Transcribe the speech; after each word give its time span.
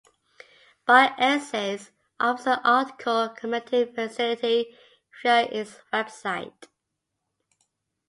"BioEssays" 0.87 1.91
offers 2.19 2.47
an 2.47 2.59
article-commenting 2.63 3.93
facility 3.93 4.75
via 5.21 5.43
its 5.43 5.77
website. 5.93 6.63